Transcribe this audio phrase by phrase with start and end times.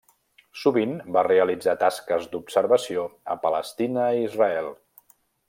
[0.61, 3.05] Sovint va realitzar tasques d'observació
[3.35, 4.73] a Palestina i Israel.